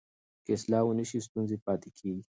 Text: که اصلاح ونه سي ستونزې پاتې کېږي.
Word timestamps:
که 0.45 0.49
اصلاح 0.57 0.83
ونه 0.85 1.03
سي 1.09 1.19
ستونزې 1.27 1.57
پاتې 1.65 1.89
کېږي. 1.99 2.23